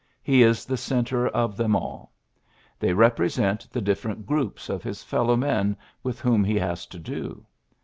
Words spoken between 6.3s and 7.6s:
he has to do.